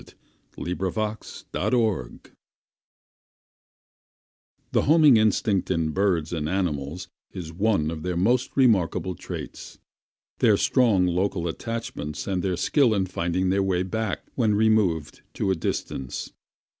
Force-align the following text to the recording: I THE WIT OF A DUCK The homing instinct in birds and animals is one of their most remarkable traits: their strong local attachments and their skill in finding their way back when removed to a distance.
I 0.01 0.03
THE 0.55 0.61
WIT 0.75 0.87
OF 0.97 0.97
A 0.97 1.19
DUCK 1.69 2.31
The 4.71 4.81
homing 4.81 5.17
instinct 5.17 5.69
in 5.69 5.91
birds 5.91 6.33
and 6.33 6.49
animals 6.49 7.07
is 7.29 7.53
one 7.53 7.91
of 7.91 8.01
their 8.01 8.17
most 8.17 8.57
remarkable 8.57 9.13
traits: 9.13 9.77
their 10.39 10.57
strong 10.57 11.05
local 11.05 11.47
attachments 11.47 12.25
and 12.25 12.41
their 12.41 12.57
skill 12.57 12.95
in 12.95 13.05
finding 13.05 13.49
their 13.49 13.61
way 13.61 13.83
back 13.83 14.25
when 14.33 14.55
removed 14.55 15.21
to 15.35 15.51
a 15.51 15.55
distance. 15.55 16.33